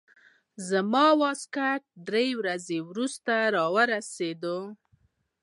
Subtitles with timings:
[0.69, 4.43] زما واسکټ درې ورځې وروسته راورسېد.